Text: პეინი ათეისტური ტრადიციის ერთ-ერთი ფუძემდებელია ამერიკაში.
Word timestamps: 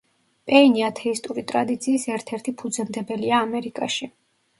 პეინი 0.51 0.83
ათეისტური 0.85 1.43
ტრადიციის 1.51 2.05
ერთ-ერთი 2.13 2.53
ფუძემდებელია 2.63 3.43
ამერიკაში. 3.49 4.09